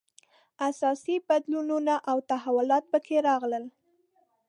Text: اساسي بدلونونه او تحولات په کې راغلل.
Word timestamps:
اساسي 0.69 1.15
بدلونونه 1.27 1.93
او 2.09 2.17
تحولات 2.31 2.83
په 2.91 2.97
کې 3.05 3.17
راغلل. 3.27 3.63